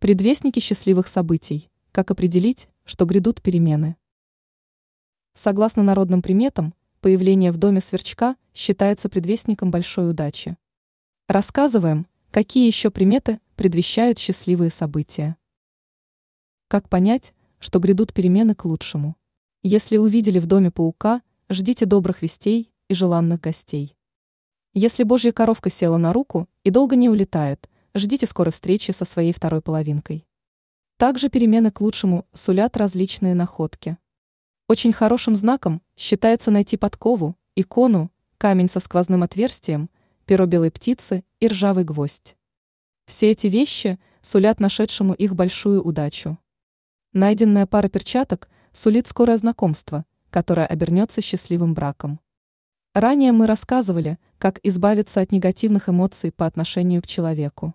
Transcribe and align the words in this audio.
Предвестники 0.00 0.60
счастливых 0.60 1.08
событий. 1.08 1.68
Как 1.92 2.10
определить, 2.10 2.70
что 2.86 3.04
грядут 3.04 3.42
перемены? 3.42 3.96
Согласно 5.34 5.82
народным 5.82 6.22
приметам, 6.22 6.72
появление 7.02 7.52
в 7.52 7.58
доме 7.58 7.82
сверчка 7.82 8.36
считается 8.54 9.10
предвестником 9.10 9.70
большой 9.70 10.08
удачи. 10.08 10.56
Рассказываем, 11.28 12.06
какие 12.30 12.66
еще 12.66 12.90
приметы 12.90 13.40
предвещают 13.56 14.18
счастливые 14.18 14.70
события. 14.70 15.36
Как 16.68 16.88
понять, 16.88 17.34
что 17.58 17.78
грядут 17.78 18.14
перемены 18.14 18.54
к 18.54 18.64
лучшему? 18.64 19.16
Если 19.62 19.98
увидели 19.98 20.38
в 20.38 20.46
доме 20.46 20.70
паука, 20.70 21.20
ждите 21.50 21.84
добрых 21.84 22.22
вестей 22.22 22.72
и 22.88 22.94
желанных 22.94 23.42
гостей. 23.42 23.94
Если 24.72 25.02
божья 25.02 25.32
коровка 25.32 25.68
села 25.68 25.98
на 25.98 26.14
руку 26.14 26.48
и 26.64 26.70
долго 26.70 26.96
не 26.96 27.10
улетает, 27.10 27.68
ждите 27.94 28.26
скорой 28.26 28.52
встречи 28.52 28.90
со 28.90 29.04
своей 29.04 29.32
второй 29.32 29.60
половинкой. 29.60 30.26
Также 30.96 31.28
перемены 31.28 31.70
к 31.70 31.80
лучшему 31.80 32.26
сулят 32.32 32.76
различные 32.76 33.34
находки. 33.34 33.96
Очень 34.68 34.92
хорошим 34.92 35.34
знаком 35.34 35.82
считается 35.96 36.50
найти 36.50 36.76
подкову, 36.76 37.36
икону, 37.56 38.10
камень 38.38 38.68
со 38.68 38.80
сквозным 38.80 39.22
отверстием, 39.22 39.90
перо 40.26 40.46
белой 40.46 40.70
птицы 40.70 41.24
и 41.40 41.48
ржавый 41.48 41.84
гвоздь. 41.84 42.36
Все 43.06 43.30
эти 43.30 43.48
вещи 43.48 43.98
сулят 44.22 44.60
нашедшему 44.60 45.14
их 45.14 45.34
большую 45.34 45.82
удачу. 45.82 46.38
Найденная 47.12 47.66
пара 47.66 47.88
перчаток 47.88 48.48
сулит 48.72 49.08
скорое 49.08 49.36
знакомство, 49.36 50.04
которое 50.30 50.66
обернется 50.66 51.20
счастливым 51.20 51.74
браком. 51.74 52.20
Ранее 52.94 53.32
мы 53.32 53.46
рассказывали, 53.46 54.18
как 54.38 54.60
избавиться 54.62 55.20
от 55.20 55.32
негативных 55.32 55.88
эмоций 55.88 56.30
по 56.30 56.46
отношению 56.46 57.02
к 57.02 57.06
человеку. 57.06 57.74